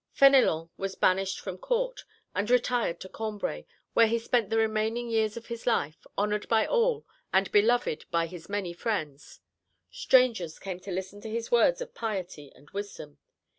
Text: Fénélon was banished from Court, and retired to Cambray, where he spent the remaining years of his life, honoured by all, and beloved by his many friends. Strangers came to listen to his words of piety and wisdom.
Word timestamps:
Fénélon 0.17 0.71
was 0.77 0.95
banished 0.95 1.39
from 1.39 1.59
Court, 1.59 2.05
and 2.33 2.49
retired 2.49 2.99
to 2.99 3.07
Cambray, 3.07 3.67
where 3.93 4.07
he 4.07 4.17
spent 4.17 4.49
the 4.49 4.57
remaining 4.57 5.11
years 5.11 5.37
of 5.37 5.45
his 5.45 5.67
life, 5.67 6.07
honoured 6.17 6.47
by 6.49 6.65
all, 6.65 7.05
and 7.31 7.51
beloved 7.51 8.05
by 8.09 8.25
his 8.25 8.49
many 8.49 8.73
friends. 8.73 9.41
Strangers 9.91 10.57
came 10.57 10.79
to 10.79 10.91
listen 10.91 11.21
to 11.21 11.29
his 11.29 11.51
words 11.51 11.81
of 11.81 11.93
piety 11.93 12.51
and 12.55 12.71
wisdom. 12.71 13.19